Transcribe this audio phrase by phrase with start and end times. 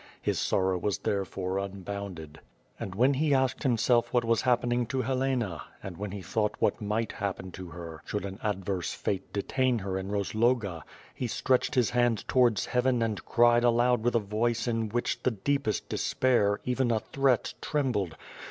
[0.19, 2.39] His sorrow was therefore unbounded.
[2.79, 6.81] And when he asked himself what was happening to Helena, and when he thought what
[6.81, 10.81] might happen to her, should an adverse fate detain her in Rozloga,
[11.13, 15.29] he stretched his hands towards Heaven and cried aloud with a voice in which the
[15.29, 18.17] deepest despair, even a threat, trembled.